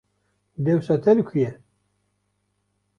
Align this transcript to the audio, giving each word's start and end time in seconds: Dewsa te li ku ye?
Dewsa 0.63 0.95
te 1.03 1.11
li 1.15 1.23
ku 1.27 1.35
ye? 1.43 1.51